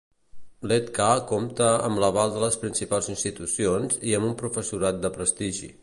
[0.69, 5.75] L'ETcA compta amb l'aval de les principals institucions i amb un professorat de prestigi.